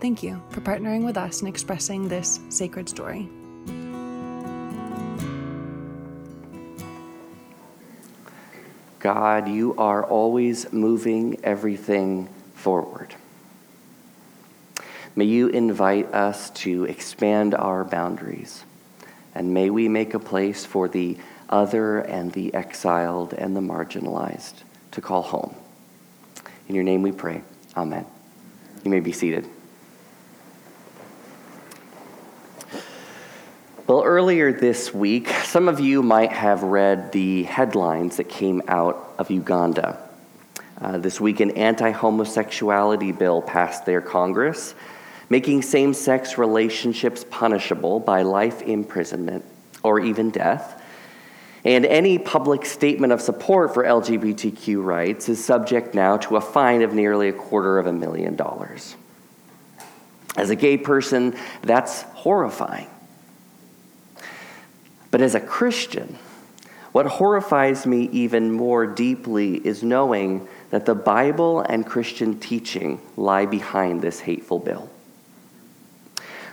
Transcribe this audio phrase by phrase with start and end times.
[0.00, 3.28] Thank you for partnering with us in expressing this sacred story.
[8.98, 13.14] God, you are always moving everything forward.
[15.14, 18.64] May you invite us to expand our boundaries,
[19.34, 21.18] and may we make a place for the
[21.50, 25.54] other and the exiled and the marginalized to call home.
[26.68, 27.42] In your name we pray.
[27.76, 28.06] Amen.
[28.82, 29.46] You may be seated.
[33.90, 39.14] Well, earlier this week, some of you might have read the headlines that came out
[39.18, 39.98] of Uganda.
[40.80, 44.76] Uh, this week, an anti homosexuality bill passed their Congress,
[45.28, 49.44] making same sex relationships punishable by life imprisonment
[49.82, 50.80] or even death.
[51.64, 56.82] And any public statement of support for LGBTQ rights is subject now to a fine
[56.82, 58.94] of nearly a quarter of a million dollars.
[60.36, 62.86] As a gay person, that's horrifying.
[65.10, 66.18] But as a Christian,
[66.92, 73.46] what horrifies me even more deeply is knowing that the Bible and Christian teaching lie
[73.46, 74.90] behind this hateful bill.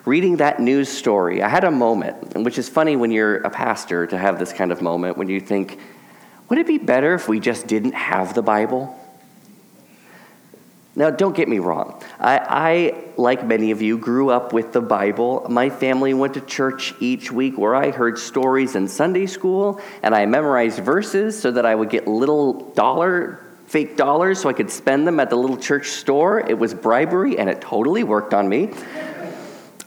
[0.05, 4.07] Reading that news story, I had a moment, which is funny when you're a pastor
[4.07, 5.79] to have this kind of moment when you think,
[6.49, 8.97] would it be better if we just didn't have the Bible?
[10.97, 12.01] Now, don't get me wrong.
[12.19, 15.45] I, I, like many of you, grew up with the Bible.
[15.47, 20.15] My family went to church each week where I heard stories in Sunday school, and
[20.15, 24.71] I memorized verses so that I would get little dollar, fake dollars, so I could
[24.71, 26.39] spend them at the little church store.
[26.39, 28.73] It was bribery, and it totally worked on me.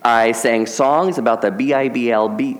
[0.02, 2.56] I sang songs about the B-I-B-L-E,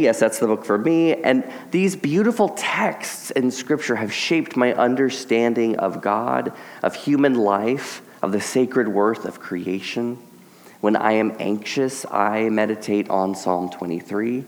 [0.00, 1.14] yes, that's the book for me.
[1.14, 1.42] And
[1.72, 8.30] these beautiful texts in Scripture have shaped my understanding of God, of human life, of
[8.30, 10.16] the sacred worth of creation.
[10.80, 14.44] When I am anxious, I meditate on Psalm 23.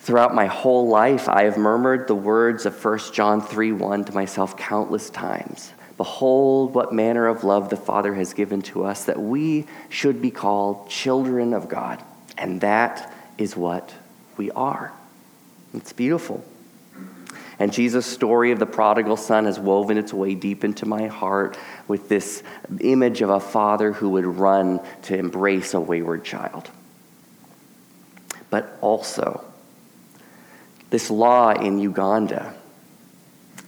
[0.00, 4.12] Throughout my whole life, I have murmured the words of 1 John 3 1 to
[4.12, 5.70] myself countless times.
[5.96, 10.30] Behold, what manner of love the Father has given to us, that we should be
[10.30, 12.02] called children of God.
[12.38, 13.94] And that is what
[14.36, 14.92] we are.
[15.74, 16.44] It's beautiful.
[17.58, 21.56] And Jesus' story of the prodigal son has woven its way deep into my heart
[21.86, 22.42] with this
[22.80, 26.70] image of a father who would run to embrace a wayward child.
[28.50, 29.44] But also,
[30.90, 32.54] this law in Uganda,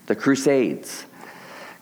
[0.07, 1.07] the Crusades,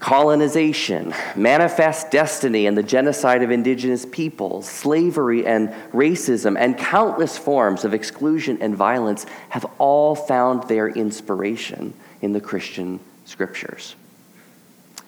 [0.03, 7.85] colonization, manifest destiny, and the genocide of indigenous peoples, slavery and racism, and countless forms
[7.85, 13.95] of exclusion and violence have all found their inspiration in the Christian scriptures.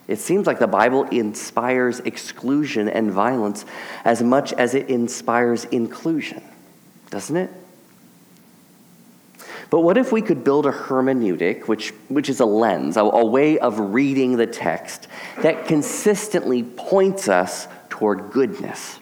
[0.07, 3.65] It seems like the Bible inspires exclusion and violence
[4.05, 6.41] as much as it inspires inclusion,
[7.11, 7.51] doesn't it?
[9.71, 13.25] But what if we could build a hermeneutic, which, which is a lens, a, a
[13.25, 15.09] way of reading the text
[15.43, 18.99] that consistently points us toward goodness?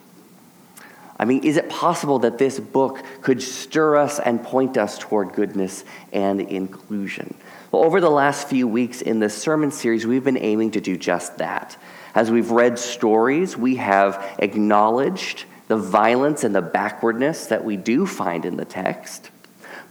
[1.19, 5.35] I mean, is it possible that this book could stir us and point us toward
[5.35, 7.35] goodness and inclusion?
[7.71, 10.97] Well, over the last few weeks in this sermon series, we've been aiming to do
[10.97, 11.77] just that.
[12.15, 18.07] As we've read stories, we have acknowledged the violence and the backwardness that we do
[18.07, 19.31] find in the text.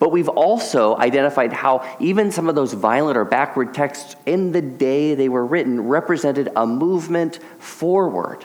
[0.01, 4.59] But we've also identified how even some of those violent or backward texts in the
[4.59, 8.43] day they were written represented a movement forward.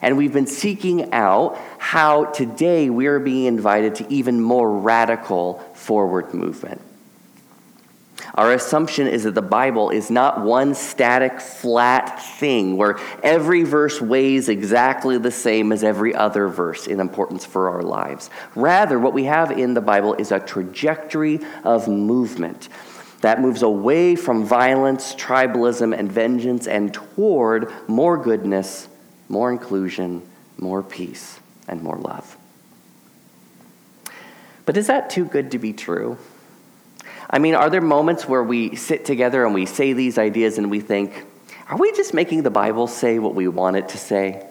[0.00, 5.58] And we've been seeking out how today we are being invited to even more radical
[5.74, 6.80] forward movement.
[8.34, 14.00] Our assumption is that the Bible is not one static, flat thing where every verse
[14.00, 18.30] weighs exactly the same as every other verse in importance for our lives.
[18.56, 22.68] Rather, what we have in the Bible is a trajectory of movement
[23.20, 28.88] that moves away from violence, tribalism, and vengeance and toward more goodness,
[29.28, 30.20] more inclusion,
[30.58, 31.38] more peace,
[31.68, 32.36] and more love.
[34.66, 36.18] But is that too good to be true?
[37.28, 40.70] I mean, are there moments where we sit together and we say these ideas and
[40.70, 41.24] we think,
[41.68, 44.46] are we just making the Bible say what we want it to say?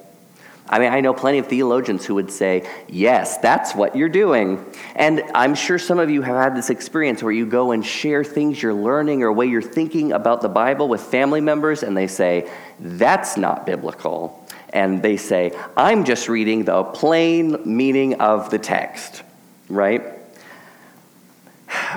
[0.68, 4.66] I mean, I know plenty of theologians who would say, yes, that's what you're doing.
[4.96, 8.24] And I'm sure some of you have had this experience where you go and share
[8.24, 12.08] things you're learning or way you're thinking about the Bible with family members, and they
[12.08, 12.50] say,
[12.80, 14.48] that's not biblical.
[14.70, 19.22] And they say, I'm just reading the plain meaning of the text,
[19.70, 20.02] right?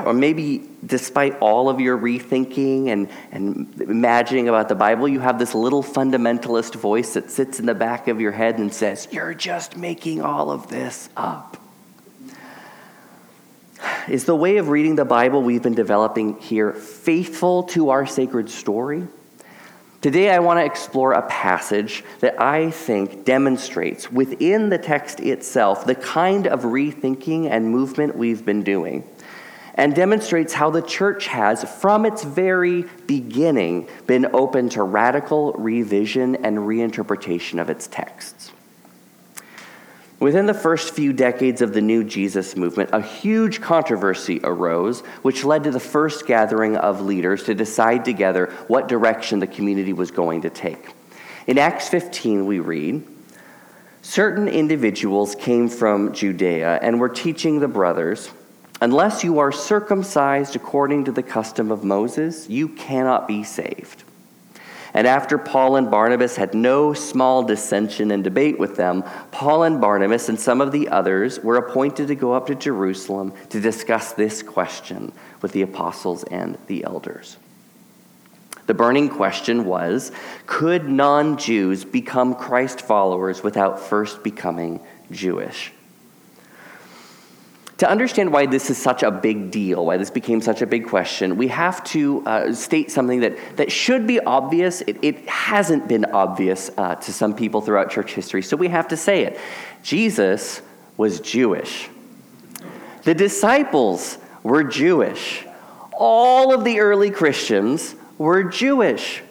[0.05, 5.39] Or maybe despite all of your rethinking and, and imagining about the Bible, you have
[5.39, 9.35] this little fundamentalist voice that sits in the back of your head and says, You're
[9.35, 11.57] just making all of this up.
[14.09, 18.51] Is the way of reading the Bible we've been developing here faithful to our sacred
[18.51, 19.07] story?
[20.01, 25.85] Today, I want to explore a passage that I think demonstrates within the text itself
[25.85, 29.03] the kind of rethinking and movement we've been doing
[29.77, 36.37] and demonstrates how the church has, from its very beginning, been open to radical revision
[36.37, 38.53] and reinterpretation of its texts.
[40.19, 45.45] Within the first few decades of the New Jesus movement, a huge controversy arose, which
[45.45, 50.11] led to the first gathering of leaders to decide together what direction the community was
[50.11, 50.95] going to take.
[51.47, 53.07] In Acts 15, we read
[54.01, 58.31] Certain individuals came from Judea and were teaching the brothers
[58.81, 64.05] Unless you are circumcised according to the custom of Moses, you cannot be saved.
[64.93, 69.81] And after Paul and Barnabas had no small dissension and debate with them, Paul and
[69.81, 74.13] Barnabas and some of the others were appointed to go up to Jerusalem to discuss
[74.13, 75.13] this question
[75.43, 77.37] with the apostles and the elders.
[78.67, 80.13] The burning question was
[80.47, 84.81] could non Jews become Christ followers without first becoming
[85.11, 85.73] Jewish?
[87.79, 90.87] To understand why this is such a big deal, why this became such a big
[90.87, 94.81] question, we have to uh, state something that, that should be obvious.
[94.83, 98.89] It, it hasn't been obvious uh, to some people throughout church history, so we have
[98.89, 99.39] to say it.
[99.83, 100.63] Jesus
[100.97, 101.91] was Jewish,
[103.05, 105.45] the disciples were Jewish,
[105.93, 109.23] all of the early Christians were Jewish.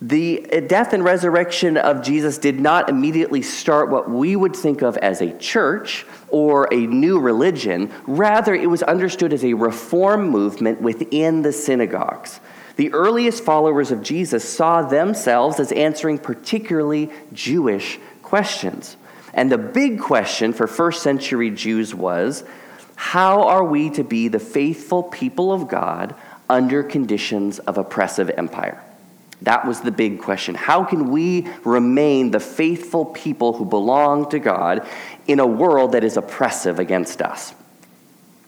[0.00, 4.82] The eh, death and resurrection of Jesus did not immediately start what we would think
[4.82, 7.90] of as a church or a new religion.
[8.06, 12.38] Rather, it was understood as a reform movement within the synagogues.
[12.76, 18.96] The earliest followers of Jesus saw themselves as answering particularly Jewish questions.
[19.34, 22.44] And the big question for first century Jews was
[22.94, 26.14] how are we to be the faithful people of God
[26.48, 28.80] under conditions of oppressive empire?
[29.42, 30.54] That was the big question.
[30.54, 34.86] How can we remain the faithful people who belong to God
[35.26, 37.54] in a world that is oppressive against us?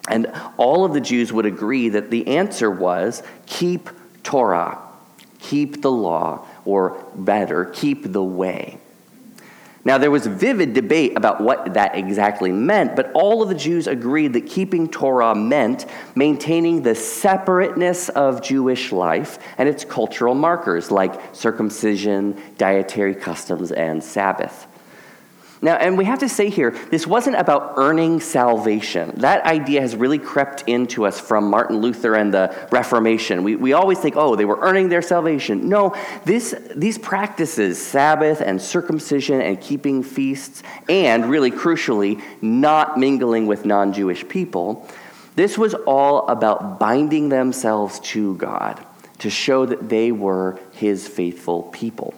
[0.09, 3.91] And all of the Jews would agree that the answer was keep
[4.25, 4.79] Torah,
[5.39, 8.79] keep the law, or better, keep the way.
[9.83, 13.87] Now, there was vivid debate about what that exactly meant, but all of the Jews
[13.87, 20.91] agreed that keeping Torah meant maintaining the separateness of Jewish life and its cultural markers
[20.91, 24.67] like circumcision, dietary customs, and Sabbath.
[25.63, 29.13] Now, and we have to say here, this wasn't about earning salvation.
[29.19, 33.43] That idea has really crept into us from Martin Luther and the Reformation.
[33.43, 35.69] We, we always think, oh, they were earning their salvation.
[35.69, 43.47] No, this, these practices, Sabbath and circumcision and keeping feasts, and really crucially, not mingling
[43.47, 44.89] with non Jewish people,
[45.37, 48.85] this was all about binding themselves to God
[49.19, 52.15] to show that they were his faithful people.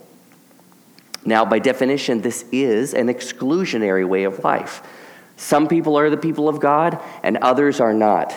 [1.24, 4.82] Now, by definition, this is an exclusionary way of life.
[5.36, 8.34] Some people are the people of God, and others are not.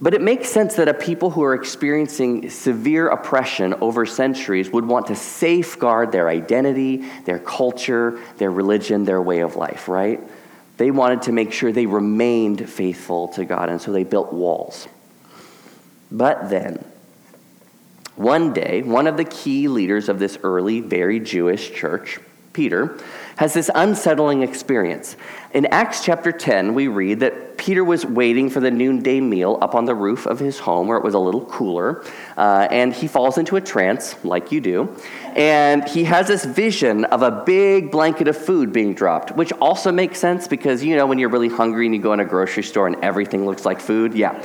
[0.00, 4.86] But it makes sense that a people who are experiencing severe oppression over centuries would
[4.86, 10.20] want to safeguard their identity, their culture, their religion, their way of life, right?
[10.78, 14.88] They wanted to make sure they remained faithful to God, and so they built walls.
[16.10, 16.82] But then,
[18.16, 22.18] one day, one of the key leaders of this early, very Jewish church,
[22.52, 22.98] Peter,
[23.36, 25.16] has this unsettling experience.
[25.54, 29.74] In Acts chapter 10, we read that Peter was waiting for the noonday meal up
[29.74, 32.04] on the roof of his home where it was a little cooler,
[32.36, 34.94] uh, and he falls into a trance, like you do,
[35.36, 39.90] and he has this vision of a big blanket of food being dropped, which also
[39.90, 42.62] makes sense because, you know, when you're really hungry and you go in a grocery
[42.62, 44.38] store and everything looks like food, yeah.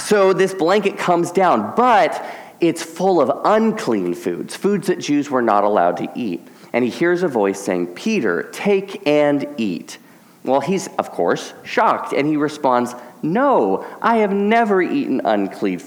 [0.00, 2.24] So this blanket comes down, but
[2.60, 6.46] it's full of unclean foods, foods that Jews were not allowed to eat.
[6.72, 9.98] And he hears a voice saying, Peter, take and eat.
[10.44, 15.80] Well, he's, of course, shocked, and he responds, No, I have never eaten unclean,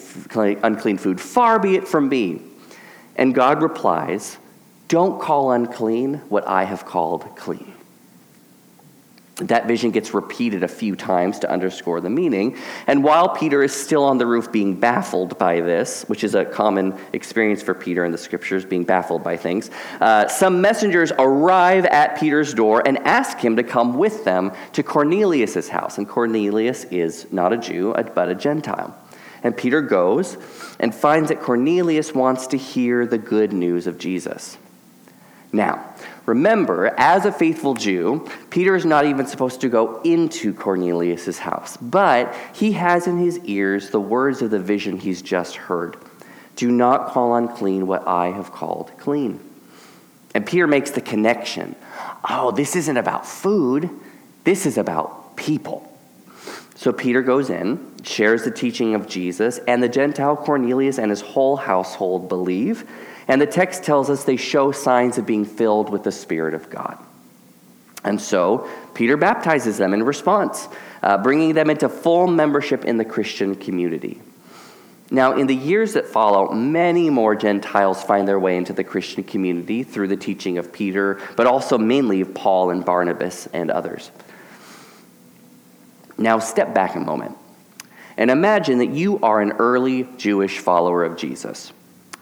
[0.63, 1.21] unclean food.
[1.21, 2.41] Far be it from me.
[3.15, 4.37] And God replies,
[4.87, 7.73] Don't call unclean what I have called clean.
[9.37, 12.57] That vision gets repeated a few times to underscore the meaning.
[12.87, 16.43] And while Peter is still on the roof being baffled by this, which is a
[16.43, 19.69] common experience for Peter in the scriptures, being baffled by things,
[20.01, 24.81] uh, some messengers arrive at Peter's door and ask him to come with them to
[24.81, 25.99] Cornelius' house.
[25.99, 28.97] And Cornelius is not a Jew, but a Gentile.
[29.43, 30.35] And Peter goes
[30.79, 34.57] and finds that Cornelius wants to hear the good news of Jesus.
[35.51, 35.93] Now,
[36.27, 41.77] remember, as a faithful Jew, Peter is not even supposed to go into Cornelius' house,
[41.77, 45.97] but he has in his ears the words of the vision he's just heard
[46.55, 49.39] Do not call unclean what I have called clean.
[50.35, 51.75] And Peter makes the connection
[52.29, 53.89] oh, this isn't about food,
[54.43, 55.91] this is about people.
[56.75, 61.21] So Peter goes in, shares the teaching of Jesus, and the Gentile Cornelius and his
[61.21, 62.89] whole household believe.
[63.27, 66.69] And the text tells us they show signs of being filled with the Spirit of
[66.69, 66.97] God.
[68.03, 70.67] And so Peter baptizes them in response,
[71.03, 74.21] uh, bringing them into full membership in the Christian community.
[75.09, 79.23] Now, in the years that follow, many more Gentiles find their way into the Christian
[79.23, 84.11] community through the teaching of Peter, but also mainly of Paul and Barnabas and others.
[86.17, 87.37] Now, step back a moment
[88.17, 91.71] and imagine that you are an early Jewish follower of Jesus.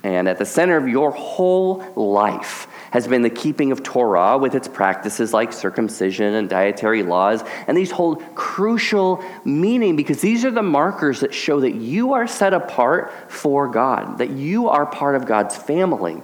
[0.04, 4.54] And at the center of your whole life has been the keeping of Torah with
[4.54, 7.44] its practices like circumcision and dietary laws.
[7.66, 12.28] And these hold crucial meaning because these are the markers that show that you are
[12.28, 16.22] set apart for God, that you are part of God's family.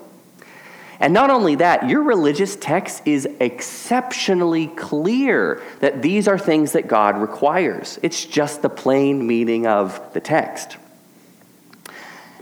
[1.02, 6.88] And not only that, your religious text is exceptionally clear that these are things that
[6.88, 7.98] God requires.
[8.04, 10.78] It's just the plain meaning of the text.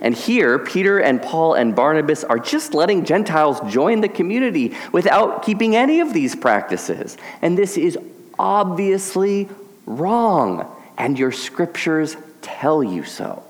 [0.02, 5.44] And here, Peter and Paul and Barnabas are just letting Gentiles join the community without
[5.44, 7.18] keeping any of these practices.
[7.42, 7.98] And this is
[8.38, 9.50] obviously
[9.86, 13.44] wrong, and your scriptures tell you so.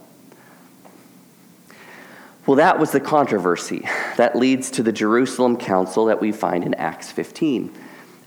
[2.50, 3.88] Well, that was the controversy
[4.18, 7.72] that leads to the Jerusalem Council that we find in Acts 15.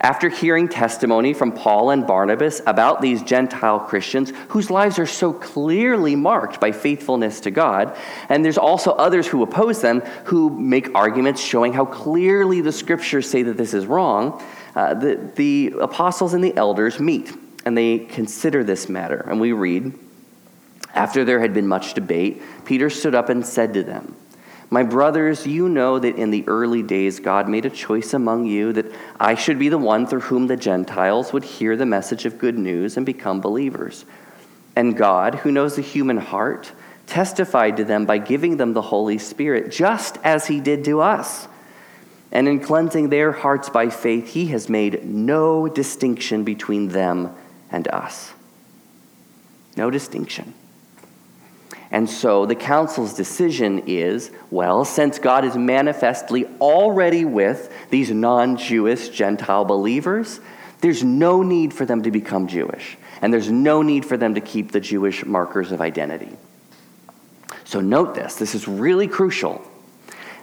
[0.01, 5.33] After hearing testimony from Paul and Barnabas about these Gentile Christians whose lives are so
[5.33, 7.97] clearly marked by faithfulness to God,
[8.29, 13.29] and there's also others who oppose them who make arguments showing how clearly the scriptures
[13.29, 14.41] say that this is wrong,
[14.77, 17.33] uh, the, the apostles and the elders meet
[17.65, 19.27] and they consider this matter.
[19.29, 19.99] And we read,
[20.95, 24.17] after there had been much debate, Peter stood up and said to them,
[24.73, 28.73] my brothers, you know that in the early days God made a choice among you
[28.73, 32.39] that I should be the one through whom the Gentiles would hear the message of
[32.39, 34.07] good news and become believers.
[34.75, 36.73] And God, who knows the human heart,
[37.07, 41.49] testified to them by giving them the Holy Spirit, just as He did to us.
[42.31, 47.37] And in cleansing their hearts by faith, He has made no distinction between them
[47.71, 48.33] and us.
[49.77, 50.55] No distinction.
[51.93, 58.57] And so the council's decision is well, since God is manifestly already with these non
[58.57, 60.41] Jewish Gentile believers,
[60.81, 62.97] there's no need for them to become Jewish.
[63.21, 66.35] And there's no need for them to keep the Jewish markers of identity.
[67.65, 69.61] So note this this is really crucial.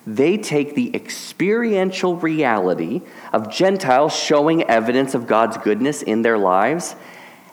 [0.06, 3.02] They take the experiential reality
[3.34, 6.96] of Gentiles showing evidence of God's goodness in their lives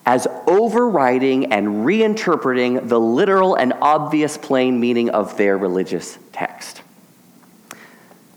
[0.06, 6.80] as overriding and reinterpreting the literal and obvious plain meaning of their religious text.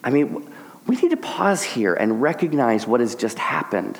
[0.03, 0.51] I mean,
[0.87, 3.99] we need to pause here and recognize what has just happened.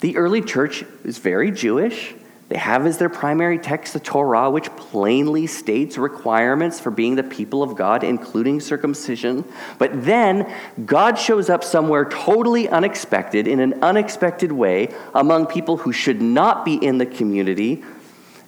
[0.00, 2.14] The early church is very Jewish.
[2.48, 7.22] They have as their primary text the Torah, which plainly states requirements for being the
[7.22, 9.44] people of God, including circumcision.
[9.76, 10.50] But then
[10.86, 16.64] God shows up somewhere totally unexpected, in an unexpected way, among people who should not
[16.64, 17.84] be in the community.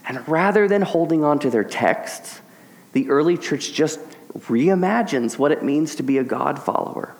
[0.09, 2.40] And rather than holding on to their texts,
[2.92, 4.00] the early church just
[4.33, 7.14] reimagines what it means to be a God follower.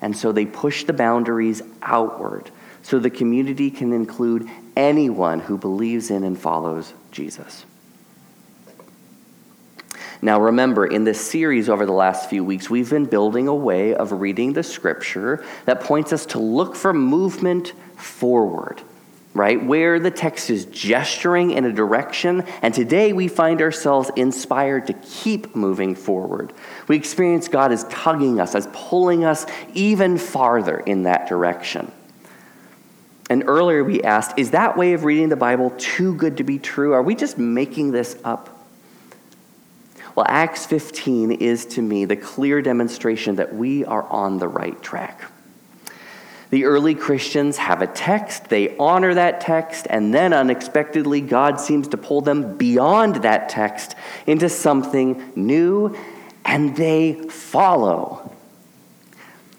[0.00, 2.50] And so they push the boundaries outward
[2.84, 7.64] so the community can include anyone who believes in and follows Jesus.
[10.20, 13.94] Now, remember, in this series over the last few weeks, we've been building a way
[13.94, 18.82] of reading the scripture that points us to look for movement forward,
[19.32, 19.62] right?
[19.64, 24.92] Where the text is gesturing in a direction, and today we find ourselves inspired to
[24.92, 26.52] keep moving forward.
[26.86, 31.90] We experience God as tugging us, as pulling us even farther in that direction.
[33.30, 36.58] And earlier we asked, is that way of reading the Bible too good to be
[36.58, 36.92] true?
[36.92, 38.50] Are we just making this up?
[40.14, 44.80] Well, Acts 15 is to me the clear demonstration that we are on the right
[44.82, 45.22] track.
[46.50, 51.88] The early Christians have a text, they honor that text, and then unexpectedly, God seems
[51.88, 55.96] to pull them beyond that text into something new,
[56.44, 58.30] and they follow.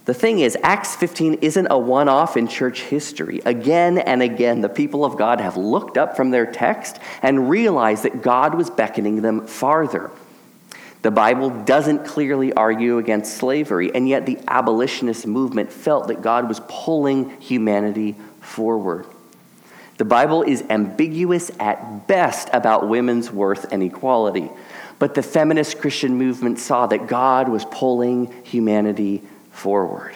[0.06, 3.42] The thing is, Acts 15 isn't a one off in church history.
[3.44, 8.04] Again and again, the people of God have looked up from their text and realized
[8.04, 10.12] that God was beckoning them farther.
[11.02, 16.48] The Bible doesn't clearly argue against slavery, and yet the abolitionist movement felt that God
[16.48, 19.08] was pulling humanity forward.
[19.98, 24.50] The Bible is ambiguous at best about women's worth and equality,
[25.00, 29.24] but the feminist Christian movement saw that God was pulling humanity
[29.56, 30.16] forward.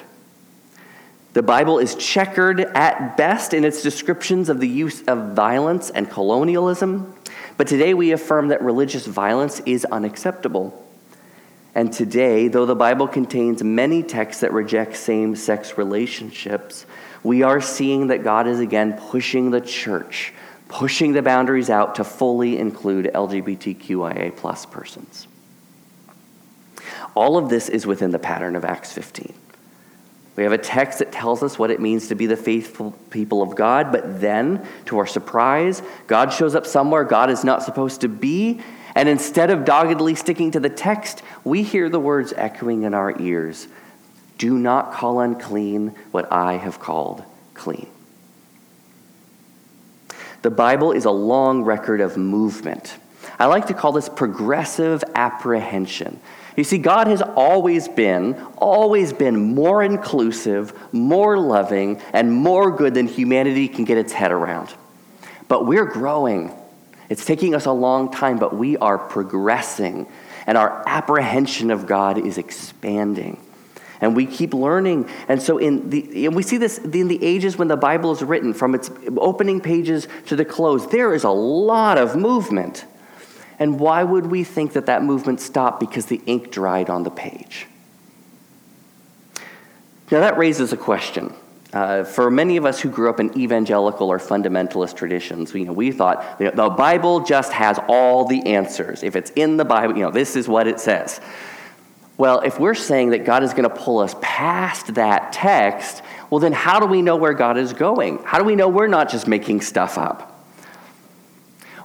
[1.33, 6.09] The Bible is checkered at best in its descriptions of the use of violence and
[6.09, 7.15] colonialism,
[7.55, 10.85] but today we affirm that religious violence is unacceptable.
[11.75, 16.85] And today, though the Bible contains many texts that reject same sex relationships,
[17.23, 20.33] we are seeing that God is again pushing the church,
[20.67, 25.28] pushing the boundaries out to fully include LGBTQIA plus persons.
[27.15, 29.33] All of this is within the pattern of Acts 15.
[30.35, 33.41] We have a text that tells us what it means to be the faithful people
[33.41, 38.01] of God, but then, to our surprise, God shows up somewhere God is not supposed
[38.01, 38.61] to be,
[38.95, 43.19] and instead of doggedly sticking to the text, we hear the words echoing in our
[43.19, 43.67] ears
[44.37, 47.23] Do not call unclean what I have called
[47.53, 47.87] clean.
[50.41, 52.95] The Bible is a long record of movement.
[53.37, 56.19] I like to call this progressive apprehension.
[56.59, 62.93] You see, God has always been, always been more inclusive, more loving, and more good
[62.93, 64.73] than humanity can get its head around.
[65.47, 66.51] But we're growing.
[67.07, 70.05] It's taking us a long time, but we are progressing,
[70.45, 73.41] and our apprehension of God is expanding.
[74.01, 75.09] And we keep learning.
[75.29, 78.21] And so, in the, and we see this in the ages when the Bible is
[78.21, 82.83] written, from its opening pages to the close, there is a lot of movement.
[83.59, 87.11] And why would we think that that movement stopped because the ink dried on the
[87.11, 87.67] page?
[90.09, 91.33] Now, that raises a question.
[91.71, 95.73] Uh, for many of us who grew up in evangelical or fundamentalist traditions, you know,
[95.73, 99.03] we thought you know, the Bible just has all the answers.
[99.03, 101.21] If it's in the Bible, you know, this is what it says.
[102.17, 106.39] Well, if we're saying that God is going to pull us past that text, well,
[106.39, 108.19] then how do we know where God is going?
[108.23, 110.38] How do we know we're not just making stuff up?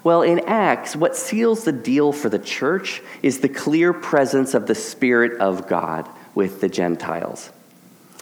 [0.04, 4.66] Well, in Acts, what seals the deal for the church is the clear presence of
[4.66, 7.50] the Spirit of God with the Gentiles.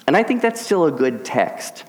[0.06, 1.84] And I think that's still a good text.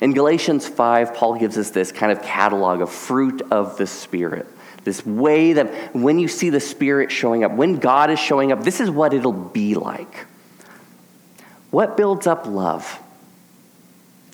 [0.00, 4.46] In Galatians 5, Paul gives us this kind of catalog of fruit of the Spirit.
[4.82, 8.64] This way that when you see the Spirit showing up, when God is showing up,
[8.64, 10.26] this is what it'll be like.
[11.70, 13.00] What builds up love?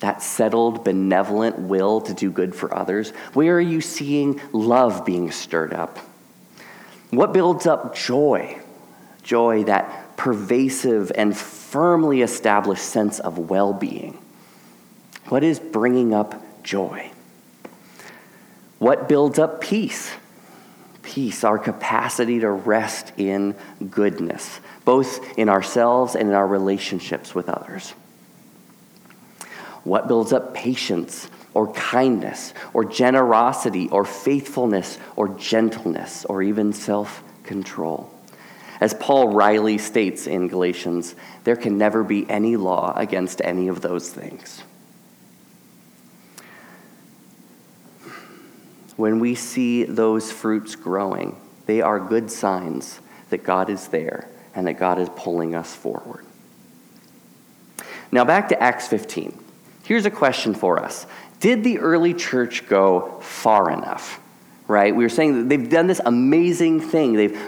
[0.03, 3.11] That settled, benevolent will to do good for others?
[3.31, 5.97] Where are you seeing love being stirred up?
[7.09, 8.59] What builds up joy?
[9.23, 14.17] Joy, that pervasive and firmly established sense of well being.
[15.29, 17.09] What is bringing up joy?
[18.79, 20.11] What builds up peace?
[21.01, 23.55] Peace, our capacity to rest in
[23.89, 27.93] goodness, both in ourselves and in our relationships with others.
[29.83, 37.23] What builds up patience or kindness or generosity or faithfulness or gentleness or even self
[37.43, 38.09] control?
[38.79, 43.81] As Paul Riley states in Galatians, there can never be any law against any of
[43.81, 44.61] those things.
[48.95, 54.67] When we see those fruits growing, they are good signs that God is there and
[54.67, 56.25] that God is pulling us forward.
[58.11, 59.42] Now, back to Acts 15.
[59.83, 61.05] Here's a question for us
[61.39, 64.19] Did the early church go far enough?
[64.67, 64.95] Right?
[64.95, 67.39] We were saying that they've done this amazing thing, they've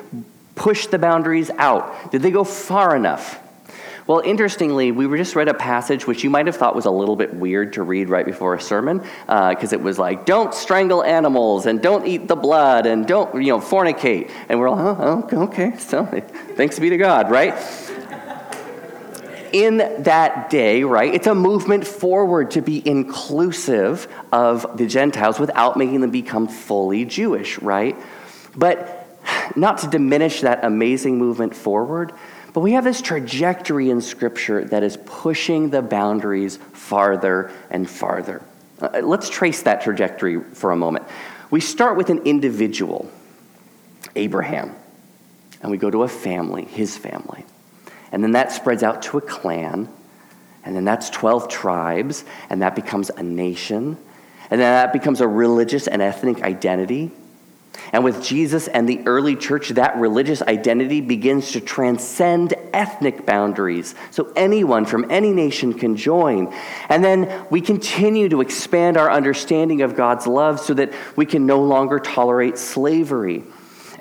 [0.56, 2.12] pushed the boundaries out.
[2.12, 3.42] Did they go far enough?
[4.08, 6.92] Well, interestingly, we were just read a passage which you might have thought was a
[6.92, 10.54] little bit weird to read right before a sermon, because uh, it was like, "Don't
[10.54, 15.00] strangle animals, and don't eat the blood, and don't you know fornicate." And we're like,
[15.34, 16.06] "Oh, okay, so
[16.56, 17.56] thanks be to God," right?
[19.56, 25.78] In that day, right, it's a movement forward to be inclusive of the Gentiles without
[25.78, 27.96] making them become fully Jewish, right?
[28.54, 29.08] But
[29.56, 32.12] not to diminish that amazing movement forward,
[32.54, 38.42] but we have this trajectory in Scripture that is pushing the boundaries farther and farther.
[38.82, 41.06] Uh, let's trace that trajectory for a moment.
[41.50, 43.10] We start with an individual,
[44.18, 44.76] Abraham.
[45.62, 47.46] and we go to a family, his family.
[48.16, 49.90] And then that spreads out to a clan,
[50.64, 53.98] and then that's 12 tribes, and that becomes a nation,
[54.50, 57.12] and then that becomes a religious and ethnic identity.
[57.92, 63.96] And with Jesus and the early church, that religious identity begins to transcend ethnic boundaries.
[64.12, 66.54] So anyone from any nation can join.
[66.88, 71.46] And then we continue to expand our understanding of God's love so that we can
[71.46, 73.44] no longer tolerate slavery.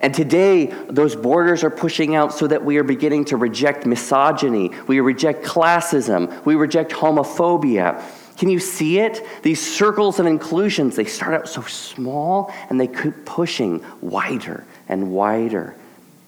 [0.00, 4.70] And today, those borders are pushing out so that we are beginning to reject misogyny,
[4.86, 8.02] we reject classism, we reject homophobia.
[8.36, 9.24] Can you see it?
[9.42, 15.12] These circles of inclusions, they start out so small and they keep pushing wider and
[15.12, 15.76] wider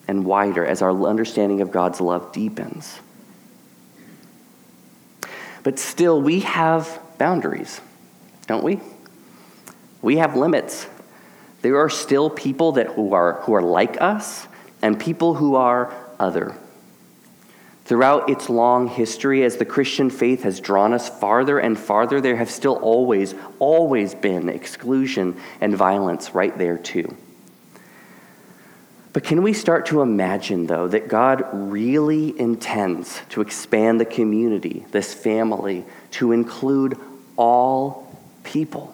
[0.08, 3.00] and wider as our understanding of God's love deepens.
[5.64, 7.80] But still, we have boundaries,
[8.46, 8.80] don't we?
[10.00, 10.86] We have limits.
[11.66, 14.46] There are still people that who are, who are like us
[14.82, 16.54] and people who are other.
[17.86, 22.36] Throughout its long history, as the Christian faith has drawn us farther and farther, there
[22.36, 27.16] have still always, always been exclusion and violence right there, too.
[29.12, 34.86] But can we start to imagine, though, that God really intends to expand the community,
[34.92, 36.96] this family, to include
[37.36, 38.92] all people?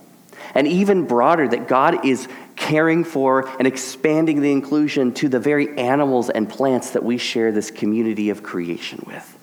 [0.55, 5.77] And even broader, that God is caring for and expanding the inclusion to the very
[5.79, 9.39] animals and plants that we share this community of creation with.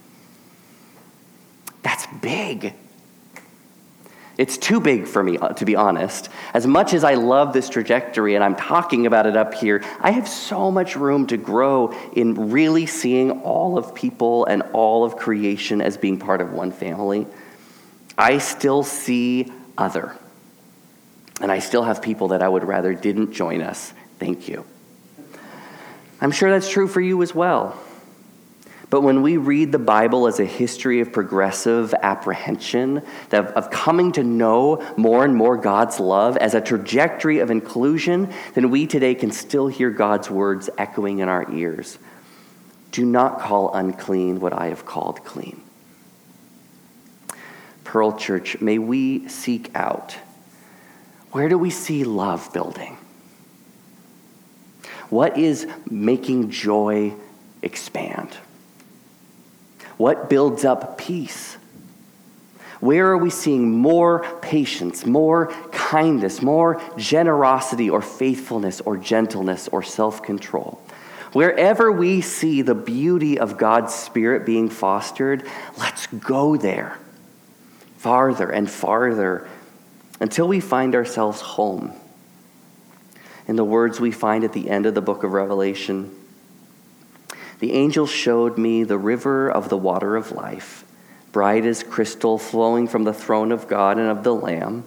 [1.81, 2.73] That's big.
[4.39, 6.29] It's too big for me, uh, to be honest.
[6.53, 10.11] As much as I love this trajectory and I'm talking about it up here, I
[10.11, 15.17] have so much room to grow in really seeing all of people and all of
[15.17, 17.27] creation as being part of one family.
[18.17, 20.17] I still see other.
[21.41, 23.93] And I still have people that I would rather didn't join us.
[24.19, 24.65] Thank you.
[26.21, 27.79] I'm sure that's true for you as well.
[28.89, 34.23] But when we read the Bible as a history of progressive apprehension, of coming to
[34.23, 39.31] know more and more God's love as a trajectory of inclusion, then we today can
[39.31, 41.99] still hear God's words echoing in our ears.
[42.91, 45.61] Do not call unclean what I have called clean.
[47.83, 50.17] Pearl Church, may we seek out
[51.31, 52.97] where do we see love building?
[55.09, 57.13] What is making joy
[57.61, 58.37] expand?
[59.97, 61.57] What builds up peace?
[62.79, 69.83] Where are we seeing more patience, more kindness, more generosity or faithfulness or gentleness or
[69.83, 70.81] self control?
[71.33, 75.45] Wherever we see the beauty of God's Spirit being fostered,
[75.77, 76.97] let's go there
[77.97, 79.47] farther and farther
[80.19, 81.93] until we find ourselves home.
[83.47, 86.15] In the words we find at the end of the book of Revelation,
[87.59, 90.85] the angel showed me the river of the water of life,
[91.31, 94.85] bright as crystal, flowing from the throne of God and of the Lamb.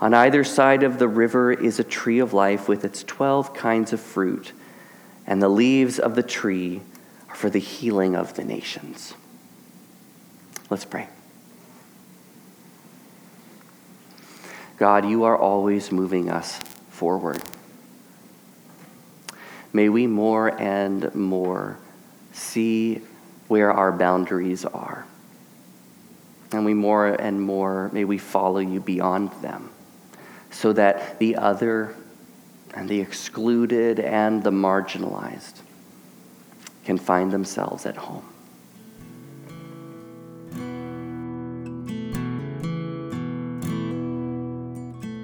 [0.00, 3.92] On either side of the river is a tree of life with its 12 kinds
[3.92, 4.52] of fruit,
[5.26, 6.82] and the leaves of the tree
[7.28, 9.14] are for the healing of the nations.
[10.70, 11.08] Let's pray.
[14.78, 17.42] God, you are always moving us forward.
[19.72, 21.78] May we more and more
[22.32, 23.00] see
[23.48, 25.06] where our boundaries are.
[26.52, 29.70] And we more and more, may we follow you beyond them
[30.50, 31.94] so that the other
[32.74, 35.60] and the excluded and the marginalized
[36.84, 38.24] can find themselves at home.